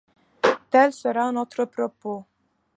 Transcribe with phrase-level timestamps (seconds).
[0.77, 2.19] Tel sera notre propos.